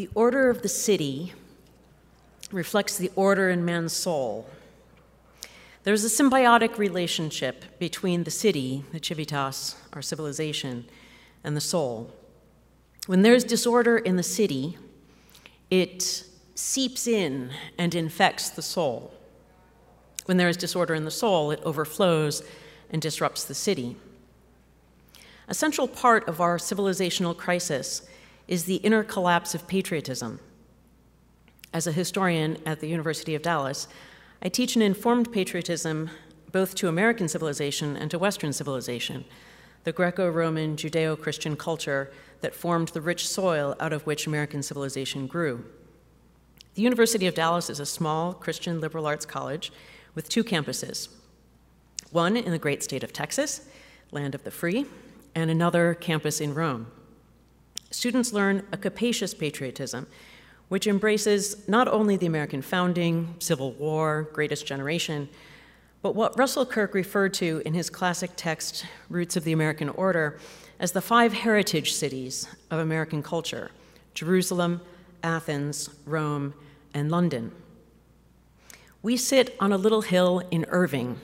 [0.00, 1.34] The order of the city
[2.50, 4.48] reflects the order in man's soul.
[5.82, 10.86] There's a symbiotic relationship between the city, the civitas, our civilization,
[11.44, 12.14] and the soul.
[13.08, 14.78] When there's disorder in the city,
[15.68, 16.24] it
[16.54, 19.12] seeps in and infects the soul.
[20.24, 22.42] When there is disorder in the soul, it overflows
[22.90, 23.96] and disrupts the city.
[25.46, 28.08] A central part of our civilizational crisis
[28.50, 30.40] is the inner collapse of patriotism.
[31.72, 33.86] As a historian at the University of Dallas,
[34.42, 36.10] I teach an informed patriotism
[36.50, 39.24] both to American civilization and to Western civilization,
[39.84, 42.10] the Greco Roman Judeo Christian culture
[42.40, 45.64] that formed the rich soil out of which American civilization grew.
[46.74, 49.72] The University of Dallas is a small Christian liberal arts college
[50.16, 51.08] with two campuses
[52.10, 53.68] one in the great state of Texas,
[54.10, 54.86] land of the free,
[55.36, 56.88] and another campus in Rome
[57.90, 60.06] students learn a capacious patriotism,
[60.68, 65.28] which embraces not only the American founding, Civil War, greatest generation,
[66.02, 70.38] but what Russell Kirk referred to in his classic text, Roots of the American Order,
[70.78, 73.70] as the five heritage cities of American culture
[74.14, 74.80] Jerusalem,
[75.22, 76.54] Athens, Rome,
[76.94, 77.52] and London.
[79.02, 81.20] We sit on a little hill in Irving,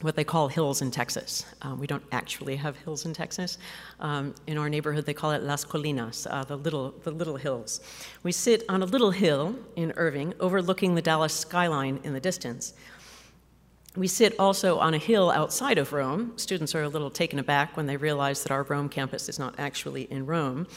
[0.00, 1.44] what they call hills in Texas.
[1.62, 3.58] Um, we don't actually have hills in Texas.
[3.98, 7.80] Um, in our neighborhood, they call it Las Colinas, uh, the, little, the little hills.
[8.22, 12.74] We sit on a little hill in Irving, overlooking the Dallas skyline in the distance.
[13.96, 16.34] We sit also on a hill outside of Rome.
[16.36, 19.56] Students are a little taken aback when they realize that our Rome campus is not
[19.58, 20.68] actually in Rome.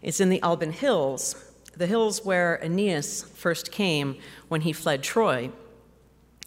[0.00, 1.36] It's in the Alban Hills,
[1.76, 4.16] the hills where Aeneas first came
[4.48, 5.50] when he fled Troy.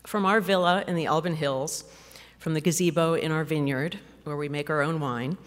[0.07, 1.83] From our villa in the Alban Hills,
[2.39, 5.37] from the gazebo in our vineyard, where we make our own wine,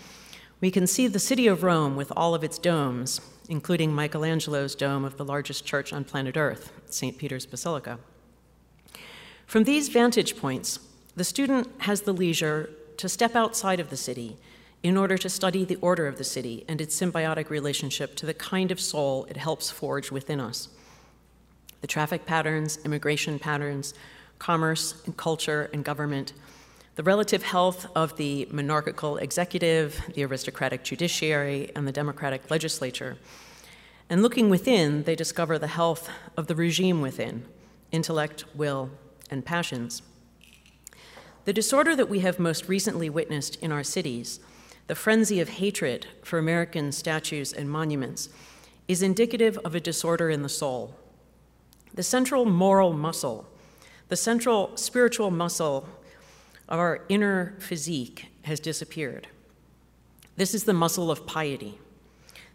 [0.61, 5.05] we can see the city of Rome with all of its domes, including Michelangelo's dome
[5.05, 7.16] of the largest church on planet Earth, St.
[7.16, 7.98] Peter's Basilica.
[9.47, 10.81] From these vantage points,
[11.16, 14.37] the student has the leisure to step outside of the city
[14.82, 18.34] in order to study the order of the city and its symbiotic relationship to the
[18.34, 20.69] kind of soul it helps forge within us.
[21.81, 23.94] The traffic patterns, immigration patterns,
[24.38, 26.32] commerce and culture and government
[26.98, 33.16] the relative health of the monarchical executive, the aristocratic judiciary, and the democratic legislature.
[34.10, 37.44] And looking within, they discover the health of the regime within
[37.92, 38.91] intellect, will,
[39.31, 40.03] and passions.
[41.44, 44.41] The disorder that we have most recently witnessed in our cities,
[44.88, 48.28] the frenzy of hatred for American statues and monuments,
[48.88, 50.97] is indicative of a disorder in the soul.
[51.94, 53.47] The central moral muscle,
[54.08, 55.88] the central spiritual muscle
[56.69, 59.29] our inner physique has disappeared.
[60.37, 61.79] This is the muscle of piety,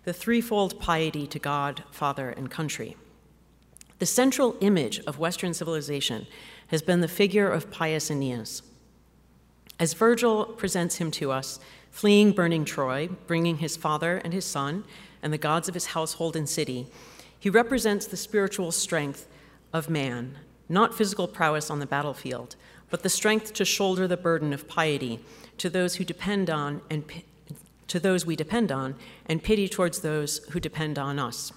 [0.04, 2.96] the threefold piety to God, Father, and country.
[4.00, 6.28] The central image of Western civilization
[6.68, 8.62] has been the figure of pious Aeneas.
[9.80, 11.60] As Virgil presents him to us,
[11.90, 14.84] fleeing burning Troy, bringing his father and his son
[15.22, 16.88] and the gods of his household and city,
[17.40, 19.28] he represents the spiritual strength
[19.74, 20.38] of man,
[20.70, 22.56] not physical prowess on the battlefield,
[22.94, 25.20] but the strength to shoulder the burden of piety
[25.58, 27.04] to those who depend on and
[27.88, 28.94] to those we depend on,
[29.26, 31.52] and pity towards those who depend on us.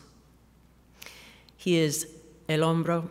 [1.54, 2.06] He is
[2.48, 3.10] el hombro,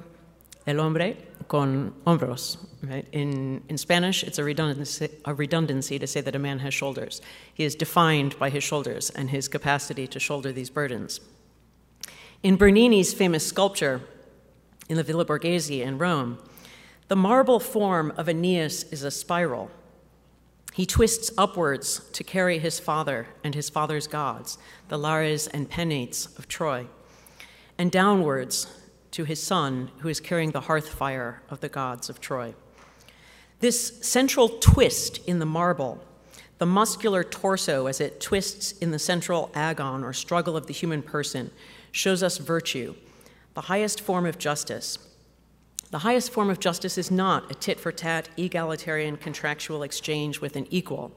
[0.66, 2.58] el hombre con hombros.
[2.82, 3.06] Right?
[3.12, 7.22] In, in Spanish, it's a redundancy, a redundancy to say that a man has shoulders.
[7.54, 11.20] He is defined by his shoulders and his capacity to shoulder these burdens.
[12.42, 14.02] In Bernini's famous sculpture
[14.90, 16.40] in the Villa Borghese in Rome,
[17.08, 19.70] the marble form of Aeneas is a spiral.
[20.74, 24.58] He twists upwards to carry his father and his father's gods,
[24.90, 26.88] the Lares and Penates of Troy,
[27.78, 28.68] and downwards
[29.12, 32.56] to his son, who is carrying the hearth fire of the gods of Troy.
[33.60, 36.04] This central twist in the marble,
[36.58, 41.02] the muscular torso as it twists in the central agon or struggle of the human
[41.02, 41.52] person,
[41.92, 42.96] shows us virtue,
[43.54, 44.98] the highest form of justice,
[45.92, 50.56] the highest form of justice is not a tit for tat, egalitarian contractual exchange with
[50.56, 51.12] an equal.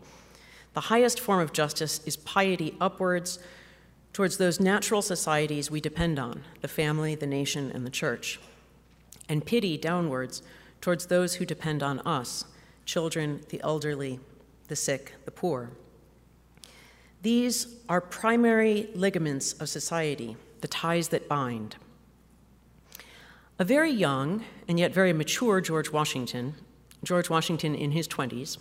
[0.74, 3.38] The highest form of justice is piety upwards
[4.12, 8.38] towards those natural societies we depend on the family, the nation, and the church,
[9.28, 10.42] and pity downwards
[10.80, 12.44] towards those who depend on us
[12.84, 14.18] children, the elderly,
[14.68, 15.70] the sick, the poor.
[17.22, 21.76] These are primary ligaments of society, the ties that bind.
[23.58, 26.54] A very young and yet very mature George Washington,
[27.02, 28.58] George Washington in his 20s,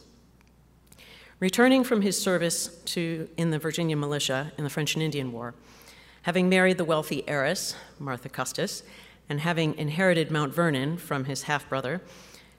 [1.40, 5.54] returning from his service to, in the Virginia militia in the French and Indian War,
[6.28, 8.84] Having married the wealthy heiress, Martha Custis,
[9.30, 12.02] and having inherited Mount Vernon from his half brother,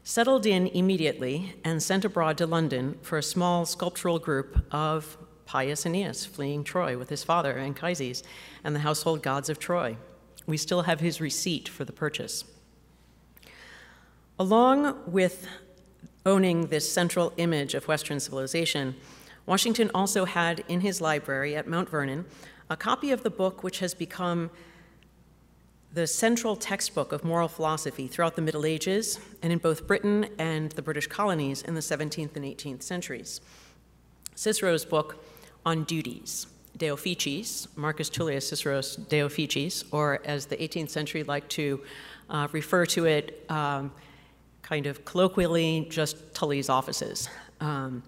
[0.02, 5.84] settled in immediately and sent abroad to London for a small sculptural group of pious
[5.84, 8.22] Aeneas fleeing Troy with his father Anchises
[8.64, 9.98] and the household gods of Troy.
[10.48, 12.42] We still have his receipt for the purchase.
[14.38, 15.46] Along with
[16.24, 18.96] owning this central image of Western civilization,
[19.44, 22.24] Washington also had in his library at Mount Vernon
[22.70, 24.50] a copy of the book which has become
[25.92, 30.72] the central textbook of moral philosophy throughout the Middle Ages and in both Britain and
[30.72, 33.42] the British colonies in the 17th and 18th centuries.
[34.34, 35.22] Cicero's book
[35.66, 41.50] on duties, De Officiis, Marcus Tullius Cicero's De Officiis, or as the 18th century liked
[41.50, 41.80] to
[42.30, 43.90] uh, refer to it um,
[44.62, 47.28] kind of colloquially, just Tully's offices.
[47.60, 48.02] Um,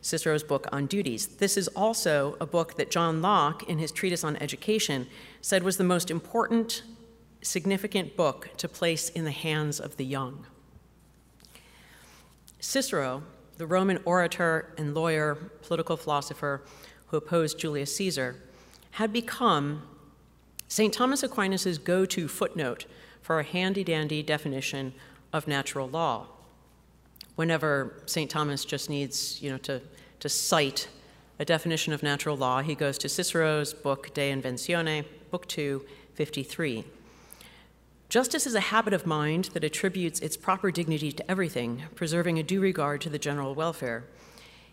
[0.00, 1.28] Cicero's book on duties.
[1.28, 5.06] This is also a book that John Locke, in his treatise on education,
[5.40, 6.82] said was the most important,
[7.40, 10.44] significant book to place in the hands of the young.
[12.58, 13.22] Cicero,
[13.58, 16.62] the Roman orator and lawyer, political philosopher
[17.12, 18.34] who opposed Julius Caesar,
[18.92, 19.84] had become
[20.66, 20.92] St.
[20.92, 22.86] Thomas Aquinas' go to footnote
[23.20, 24.92] for a handy dandy definition
[25.32, 26.26] of natural law
[27.36, 28.30] whenever St.
[28.30, 29.80] Thomas just needs, you know, to,
[30.20, 30.88] to cite
[31.38, 36.84] a definition of natural law, he goes to Cicero's book De Inventione, book 2, 53.
[38.08, 42.42] Justice is a habit of mind that attributes its proper dignity to everything, preserving a
[42.42, 44.04] due regard to the general welfare.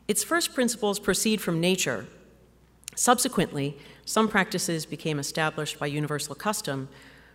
[0.07, 2.07] Its first principles proceed from nature.
[2.99, 6.89] Subsequently, some practices became established by universal custom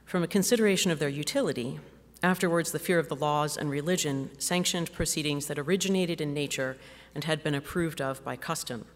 [0.05, 1.81] from a consideration of their utility,
[2.25, 6.79] Afterwards, the fear of the laws and religion sanctioned proceedings that originated in nature
[7.15, 8.87] and had been approved of by custom.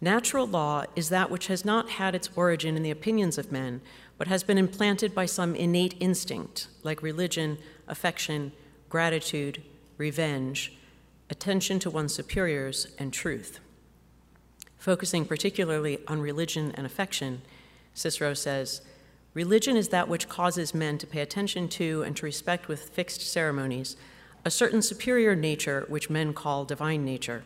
[0.00, 3.80] Natural law is that which has not had its origin in the opinions of men,
[4.18, 7.56] but has been implanted by some innate instinct, like religion,
[7.86, 8.50] affection,
[8.88, 9.62] gratitude,
[9.96, 10.76] revenge,
[11.30, 13.60] attention to one's superiors, and truth.
[14.80, 17.42] Focusing particularly on religion and affection,
[17.92, 18.80] Cicero says,
[19.34, 23.20] Religion is that which causes men to pay attention to and to respect with fixed
[23.20, 23.96] ceremonies
[24.42, 27.44] a certain superior nature which men call divine nature.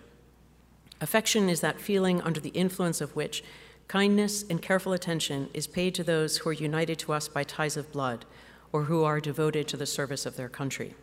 [1.01, 3.43] Affection is that feeling under the influence of which
[3.89, 7.77] kindness and careful attention is paid to those who are united to us by ties
[7.77, 8.25] of blood
[8.71, 10.95] or who are devoted to the service of their country.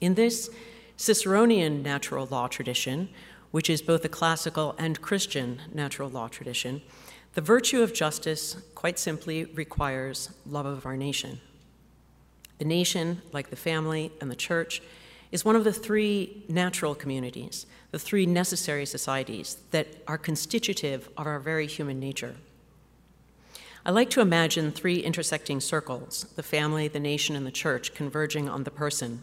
[0.00, 0.48] In this
[0.96, 3.10] Ciceronian natural law tradition,
[3.50, 6.82] which is both a classical and Christian natural law tradition,
[7.34, 11.40] the virtue of justice, quite simply, requires love of our nation.
[12.58, 14.82] The nation, like the family and the church,
[15.30, 21.26] is one of the three natural communities, the three necessary societies that are constitutive of
[21.26, 22.36] our very human nature.
[23.84, 28.48] I like to imagine three intersecting circles the family, the nation, and the church converging
[28.48, 29.22] on the person.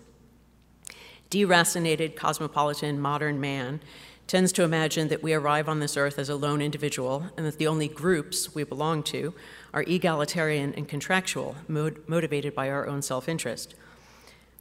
[1.30, 3.82] Deracinated, cosmopolitan, modern man
[4.28, 7.58] tends to imagine that we arrive on this earth as a lone individual and that
[7.58, 9.34] the only groups we belong to
[9.74, 13.76] are egalitarian and contractual, motivated by our own self interest.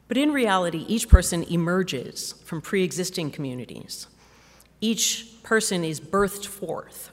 [0.07, 4.07] But in reality, each person emerges from pre existing communities.
[4.81, 7.11] Each person is birthed forth,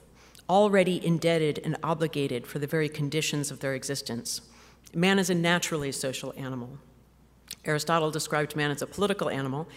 [0.49, 4.41] already indebted and obligated for the very conditions of their existence.
[4.93, 6.79] Man is a naturally social animal.
[7.63, 9.69] Aristotle described man as a political animal.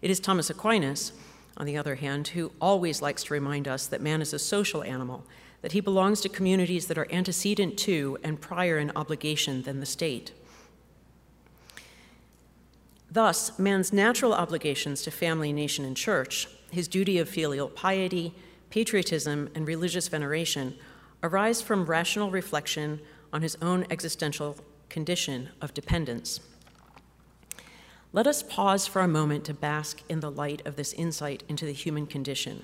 [0.00, 1.12] It is Thomas Aquinas
[1.56, 4.82] on the other hand, who always likes to remind us that man is a social
[4.82, 5.24] animal,
[5.60, 9.86] that he belongs to communities that are antecedent to and prior in obligation than the
[9.86, 10.32] state.
[13.10, 18.34] Thus, man's natural obligations to family, nation, and church, his duty of filial piety,
[18.70, 20.74] patriotism, and religious veneration,
[21.22, 23.00] arise from rational reflection
[23.32, 24.56] on his own existential
[24.88, 26.40] condition of dependence.
[28.14, 31.64] Let us pause for a moment to bask in the light of this insight into
[31.64, 32.62] the human condition.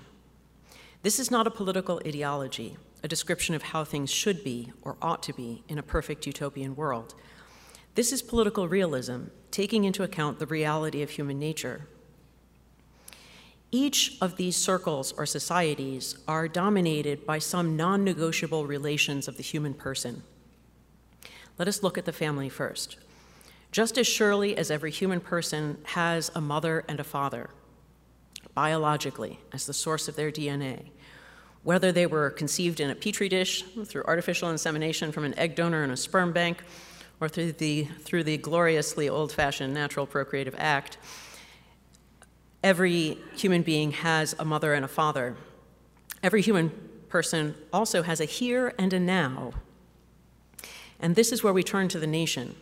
[1.02, 5.22] This is not a political ideology, a description of how things should be or ought
[5.22, 7.14] to be in a perfect utopian world.
[7.94, 11.88] This is political realism, taking into account the reality of human nature.
[13.70, 19.42] Each of these circles or societies are dominated by some non negotiable relations of the
[19.42, 20.22] human person.
[21.58, 22.98] Let us look at the family first.
[23.70, 27.50] Just as surely as every human person has a mother and a father,
[28.54, 30.90] biologically, as the source of their DNA,
[31.62, 35.84] whether they were conceived in a petri dish through artificial insemination from an egg donor
[35.84, 36.62] in a sperm bank,
[37.20, 40.98] or through the, through the gloriously old fashioned natural procreative act,
[42.62, 45.36] every human being has a mother and a father.
[46.22, 46.70] Every human
[47.08, 49.52] person also has a here and a now
[51.00, 52.56] And this is where we turn to the nation.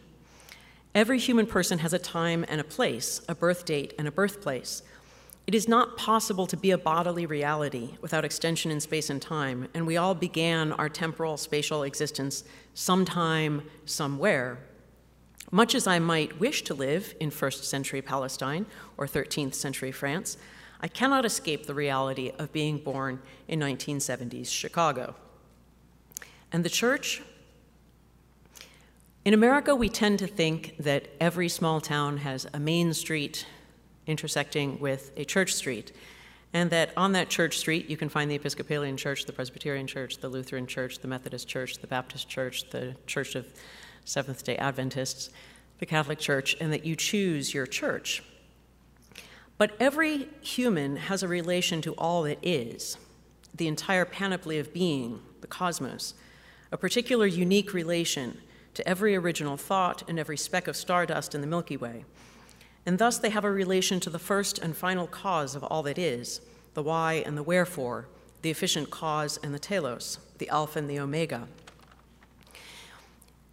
[0.96, 4.82] Every human person has a time and a place, a birth date and a birthplace.
[5.46, 9.68] It is not possible to be a bodily reality without extension in space and time,
[9.74, 14.58] and we all began our temporal spatial existence sometime, somewhere.
[15.50, 18.64] Much as I might wish to live in first century Palestine
[18.96, 20.38] or 13th century France,
[20.80, 25.14] I cannot escape the reality of being born in 1970s Chicago.
[26.50, 27.20] And the church?
[29.26, 33.44] In America, we tend to think that every small town has a main street
[34.06, 35.90] intersecting with a church street.
[36.52, 40.18] And that on that church street, you can find the Episcopalian Church, the Presbyterian Church,
[40.18, 43.52] the Lutheran Church, the Methodist Church, the Baptist Church, the Church of
[44.04, 45.30] Seventh day Adventists,
[45.80, 48.22] the Catholic Church, and that you choose your church.
[49.58, 52.96] But every human has a relation to all that is,
[53.52, 56.14] the entire panoply of being, the cosmos,
[56.70, 58.38] a particular unique relation
[58.76, 62.04] to every original thought and every speck of stardust in the Milky Way
[62.86, 65.98] and thus they have a relation to the first and final cause of all that
[65.98, 66.40] is,
[66.74, 68.06] the why and the wherefore,
[68.42, 71.48] the efficient cause and the telos, the alpha and the omega.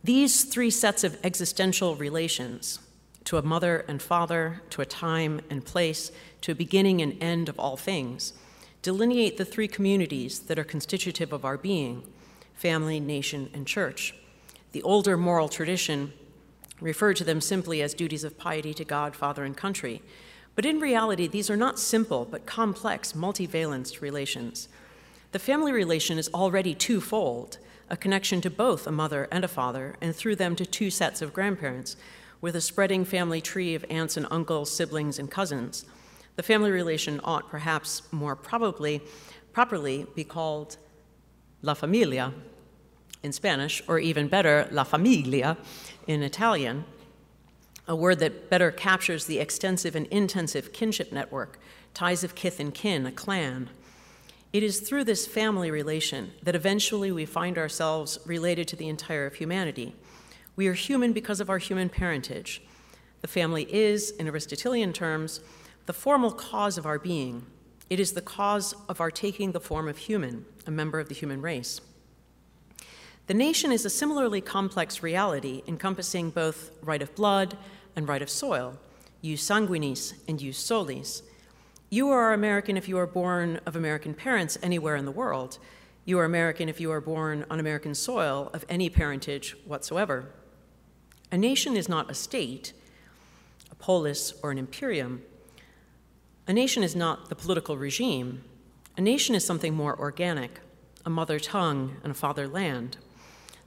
[0.03, 2.79] These three sets of existential relations,
[3.23, 6.11] to a mother and father, to a time and place,
[6.41, 8.33] to a beginning and end of all things,
[8.83, 12.03] delineate the three communities that are constitutive of our being
[12.53, 14.13] family, nation, and church.
[14.73, 16.13] The older moral tradition
[16.81, 20.01] referred to them simply as duties of piety to God, Father, and country.
[20.55, 24.67] But in reality, these are not simple but complex, multivalenced relations.
[25.31, 29.95] The family relation is already twofold a connection to both a mother and a father,
[30.01, 31.95] and through them to two sets of grandparents,
[32.41, 35.85] with a spreading family tree of aunts and uncles, siblings, and cousins.
[36.35, 39.01] The family relation ought perhaps more probably
[39.53, 40.77] properly be called
[41.61, 42.33] la familia
[43.23, 45.57] in Spanish, or even better, la famiglia
[46.05, 46.85] in Italian,
[47.87, 51.59] a word that better captures the extensive and intensive kinship network,
[51.93, 53.69] ties of kith and kin, a clan.
[54.51, 59.25] It is through this family relation that eventually we find ourselves related to the entire
[59.25, 59.95] of humanity.
[60.55, 62.61] We are human because of our human parentage.
[63.21, 65.39] The family is, in Aristotelian terms,
[65.85, 67.45] the formal cause of our being.
[67.89, 71.15] It is the cause of our taking the form of human, a member of the
[71.15, 71.81] human race.
[73.25, 77.55] The nation is a similarly complex reality encompassing both right of blood
[77.95, 78.77] and right of soil,
[79.21, 81.23] jus sanguinis and jus solis.
[81.89, 85.57] You are American if you are born of American parents anywhere in the world.
[86.03, 90.25] You are American if you are born on American soil of any parentage whatsoever.
[91.31, 92.73] A nation is not a state,
[93.71, 95.21] a polis, or an imperium.
[96.45, 98.43] A nation is not the political regime.
[98.97, 100.59] A nation is something more organic,
[101.05, 102.97] a mother tongue and a fatherland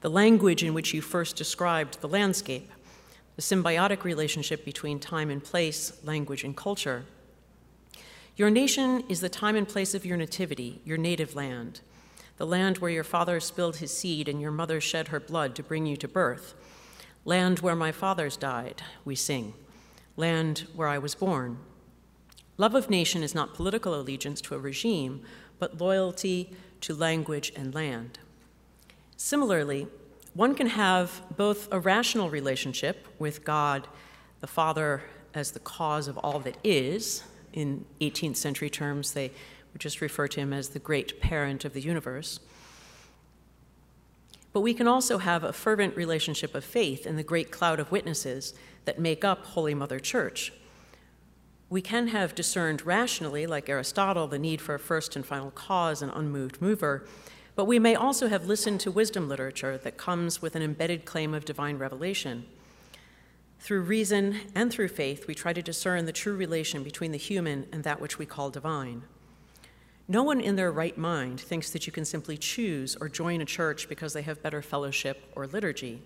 [0.00, 2.70] the language in which you first described the landscape,
[3.36, 7.04] the symbiotic relationship between time and place, language, and culture.
[8.36, 11.80] Your nation is the time and place of your nativity, your native land,
[12.36, 15.62] the land where your father spilled his seed and your mother shed her blood to
[15.62, 16.54] bring you to birth,
[17.24, 19.54] land where my fathers died, we sing,
[20.16, 21.58] land where I was born.
[22.58, 25.22] Love of nation is not political allegiance to a regime,
[25.58, 28.18] but loyalty to language and land.
[29.16, 29.86] Similarly,
[30.34, 33.88] one can have both a rational relationship with God,
[34.40, 37.22] the Father, as the cause of all that is.
[37.52, 39.30] In 18th century terms, they
[39.72, 42.40] would just refer to him as the great parent of the universe.
[44.52, 47.90] But we can also have a fervent relationship of faith in the great cloud of
[47.90, 48.54] witnesses
[48.84, 50.52] that make up Holy Mother Church.
[51.68, 56.00] We can have discerned rationally, like Aristotle, the need for a first and final cause
[56.00, 57.06] and unmoved mover,
[57.56, 61.32] but we may also have listened to wisdom literature that comes with an embedded claim
[61.32, 62.44] of divine revelation.
[63.58, 67.66] Through reason and through faith, we try to discern the true relation between the human
[67.72, 69.04] and that which we call divine.
[70.06, 73.46] No one in their right mind thinks that you can simply choose or join a
[73.46, 76.02] church because they have better fellowship or liturgy.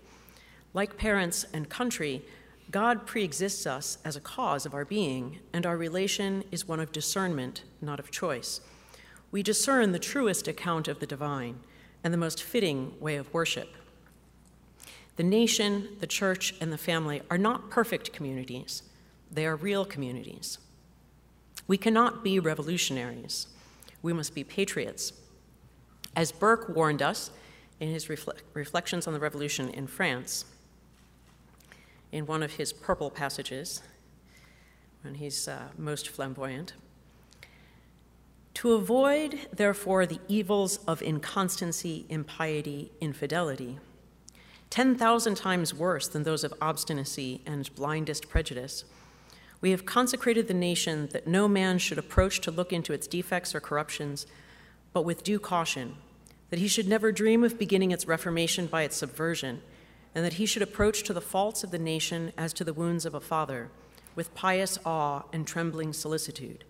[0.73, 2.23] Like parents and country,
[2.71, 6.93] God preexists us as a cause of our being, and our relation is one of
[6.93, 8.61] discernment, not of choice
[9.31, 11.59] we discern the truest account of the divine
[12.03, 13.69] and the most fitting way of worship.
[15.15, 18.83] The nation, the church, and the family are not perfect communities,
[19.31, 20.57] they are real communities.
[21.67, 23.47] We cannot be revolutionaries,
[24.01, 25.13] we must be patriots.
[26.15, 27.31] As Burke warned us
[27.79, 30.45] in his reflections on the revolution in France,
[32.11, 33.81] in one of his purple passages,
[35.03, 36.73] when he's uh, most flamboyant,
[38.55, 43.79] to avoid, therefore, the evils of inconstancy, impiety, infidelity,
[44.69, 48.85] 10,000 times worse than those of obstinacy and blindest prejudice.
[49.59, 53.53] We have consecrated the nation that no man should approach to look into its defects
[53.53, 54.25] or corruptions,
[54.93, 55.97] but with due caution,
[56.49, 59.61] that he should never dream of beginning its reformation by its subversion,
[60.15, 63.05] and that he should approach to the faults of the nation as to the wounds
[63.05, 63.69] of a father,
[64.15, 66.65] with pious awe and trembling solicitude.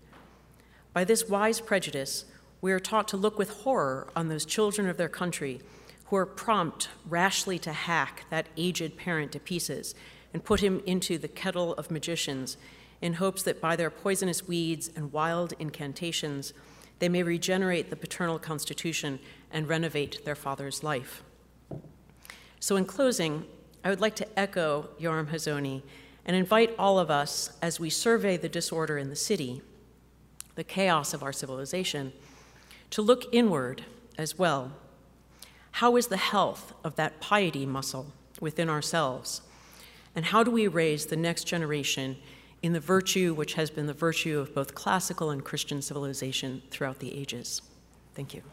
[0.94, 2.26] By this wise prejudice,
[2.60, 5.62] we are taught to look with horror on those children of their country
[6.06, 9.96] who are prompt rashly to hack that aged parent to pieces
[10.34, 12.58] and put him into the kettle of magicians
[13.02, 16.54] in hopes that by their poisonous weeds and wild incantations
[17.00, 19.20] they may regenerate the paternal constitution
[19.52, 21.24] and renovate their father's life.
[22.60, 23.46] So, in closing,
[23.84, 25.82] I would like to echo Yoram Hazony
[26.26, 29.64] and invite all of us as we survey the disorder in the city,
[30.62, 32.14] the chaos of our civilization,
[32.92, 33.84] to look inward
[34.16, 34.72] as well.
[35.72, 39.42] How is the health of that piety muscle within ourselves?
[40.16, 42.18] And how do we raise the next generation
[42.62, 47.00] in the virtue which has been the virtue of both classical and Christian civilization throughout
[47.00, 47.64] the ages?
[48.14, 48.44] Thank you.